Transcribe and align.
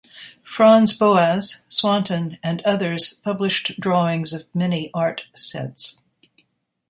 Franz 0.43 0.97
Boas, 0.97 1.59
Swanton 1.69 2.39
and 2.41 2.63
others 2.63 3.17
published 3.23 3.79
drawings 3.79 4.33
of 4.33 4.45
many 4.51 4.89
art 4.95 5.21
sets. 5.35 6.01